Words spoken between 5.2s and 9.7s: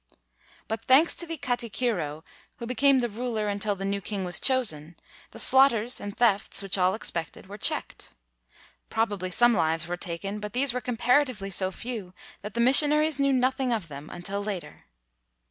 the slaughters and thefts which all expected, were checked. Probably some